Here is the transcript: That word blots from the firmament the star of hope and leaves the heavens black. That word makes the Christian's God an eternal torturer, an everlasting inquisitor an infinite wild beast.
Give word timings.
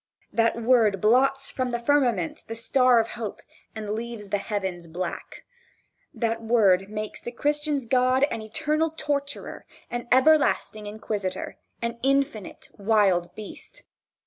That 0.33 0.59
word 0.59 0.99
blots 0.99 1.51
from 1.51 1.69
the 1.69 1.77
firmament 1.77 2.41
the 2.47 2.55
star 2.55 2.97
of 2.99 3.09
hope 3.09 3.43
and 3.75 3.91
leaves 3.91 4.29
the 4.29 4.39
heavens 4.39 4.87
black. 4.87 5.45
That 6.11 6.41
word 6.41 6.89
makes 6.89 7.21
the 7.21 7.31
Christian's 7.31 7.85
God 7.85 8.23
an 8.31 8.41
eternal 8.41 8.95
torturer, 8.97 9.67
an 9.91 10.07
everlasting 10.11 10.87
inquisitor 10.87 11.59
an 11.83 11.99
infinite 12.01 12.67
wild 12.75 13.35
beast. 13.35 13.83